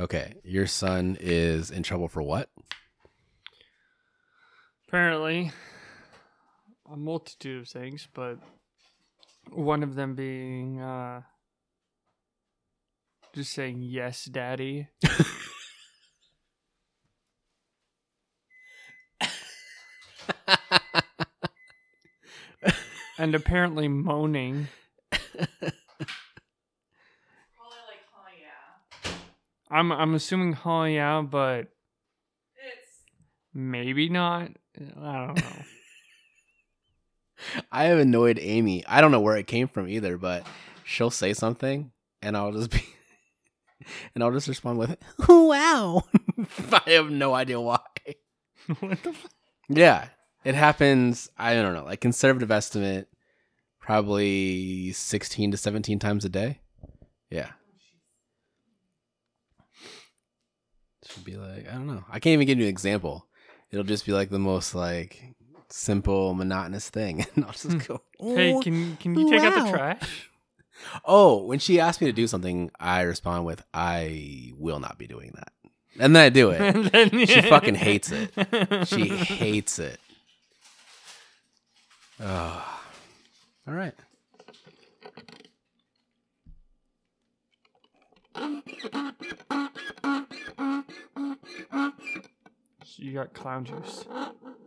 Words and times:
Okay, 0.00 0.34
your 0.42 0.66
son 0.66 1.16
is 1.20 1.70
in 1.70 1.82
trouble 1.82 2.08
for 2.08 2.22
what? 2.22 2.48
Apparently, 4.88 5.52
a 6.90 6.96
multitude 6.96 7.60
of 7.60 7.68
things, 7.68 8.08
but 8.14 8.38
one 9.52 9.82
of 9.82 9.96
them 9.96 10.14
being 10.14 10.80
uh, 10.80 11.20
just 13.34 13.52
saying 13.52 13.82
yes, 13.82 14.24
daddy. 14.24 14.88
and 23.18 23.34
apparently 23.34 23.86
moaning. 23.86 24.68
Probably 25.12 25.36
like, 25.60 25.74
oh 28.16 28.24
yeah. 28.40 29.10
I'm 29.70 29.92
I'm 29.92 30.14
assuming 30.14 30.54
huh 30.54 30.82
yeah, 30.82 31.22
but 31.22 31.68
It's 32.56 33.04
maybe 33.54 34.08
not. 34.08 34.50
I 34.78 35.26
don't 35.26 35.36
know. 35.36 35.52
I 37.72 37.84
have 37.84 37.98
annoyed 37.98 38.38
Amy. 38.40 38.84
I 38.86 39.00
don't 39.00 39.12
know 39.12 39.20
where 39.20 39.36
it 39.36 39.46
came 39.46 39.68
from 39.68 39.88
either, 39.88 40.18
but 40.18 40.46
she'll 40.84 41.10
say 41.10 41.32
something 41.32 41.92
and 42.20 42.36
I'll 42.36 42.52
just 42.52 42.70
be 42.70 42.82
and 44.14 44.22
I'll 44.22 44.32
just 44.32 44.48
respond 44.48 44.78
with 44.78 44.96
wow. 45.28 46.02
I 46.86 46.90
have 46.90 47.10
no 47.10 47.34
idea 47.34 47.60
why. 47.60 47.78
what 48.80 49.02
the 49.02 49.12
fuck? 49.12 49.30
Yeah. 49.68 50.08
It 50.42 50.54
happens, 50.54 51.28
I 51.36 51.54
don't 51.54 51.74
know, 51.74 51.84
like 51.84 52.00
conservative 52.00 52.50
estimate 52.50 53.08
probably 53.78 54.92
16 54.92 55.50
to 55.50 55.56
17 55.56 55.98
times 55.98 56.24
a 56.24 56.28
day. 56.28 56.60
Yeah. 57.30 57.50
Should 61.20 61.26
be 61.26 61.36
like, 61.36 61.68
I 61.68 61.72
don't 61.72 61.86
know. 61.86 62.02
I 62.08 62.18
can't 62.18 62.32
even 62.32 62.46
give 62.46 62.58
you 62.58 62.64
an 62.64 62.70
example. 62.70 63.26
It'll 63.70 63.84
just 63.84 64.06
be 64.06 64.12
like 64.12 64.30
the 64.30 64.38
most 64.38 64.74
like 64.74 65.22
simple 65.68 66.32
monotonous 66.32 66.88
thing 66.88 67.26
and 67.36 67.44
I'll 67.44 67.52
just 67.52 67.70
hmm. 67.70 67.78
go, 67.78 68.00
Hey, 68.18 68.54
"Oh, 68.54 68.62
can 68.62 68.96
can 68.96 69.14
you 69.14 69.30
take 69.30 69.42
out 69.42 69.66
the 69.66 69.70
trash? 69.70 70.26
Oh, 71.04 71.44
when 71.44 71.58
she 71.58 71.78
asks 71.78 72.00
me 72.00 72.06
to 72.06 72.12
do 72.12 72.26
something, 72.26 72.70
I 72.80 73.02
respond 73.02 73.44
with, 73.44 73.62
I 73.74 74.54
will 74.56 74.80
not 74.80 74.96
be 74.96 75.06
doing 75.06 75.34
that. 75.34 75.52
And 75.98 76.16
then 76.16 76.24
I 76.24 76.30
do 76.30 76.48
it. 76.48 76.60
And 76.74 76.86
then- 76.86 77.26
She 77.26 77.42
fucking 77.42 77.74
hates 77.74 78.10
it. 78.10 78.30
She 78.88 79.08
hates 79.08 79.78
it. 79.78 80.00
Oh. 82.18 82.80
All 83.68 83.74
right. 83.74 83.94
you 93.00 93.12
got 93.12 93.34
clown 93.34 93.64
juice. 93.64 94.04